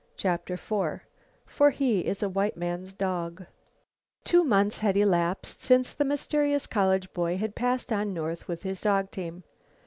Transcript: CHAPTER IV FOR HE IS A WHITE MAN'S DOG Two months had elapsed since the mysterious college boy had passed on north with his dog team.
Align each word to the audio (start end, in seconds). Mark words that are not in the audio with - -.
CHAPTER 0.17 0.55
IV 0.55 1.01
FOR 1.45 1.69
HE 1.69 1.99
IS 2.07 2.23
A 2.23 2.29
WHITE 2.29 2.57
MAN'S 2.57 2.91
DOG 2.95 3.45
Two 4.23 4.43
months 4.43 4.79
had 4.79 4.97
elapsed 4.97 5.61
since 5.61 5.93
the 5.93 6.03
mysterious 6.03 6.65
college 6.65 7.13
boy 7.13 7.37
had 7.37 7.53
passed 7.53 7.93
on 7.93 8.11
north 8.11 8.47
with 8.47 8.63
his 8.63 8.81
dog 8.81 9.11
team. 9.11 9.43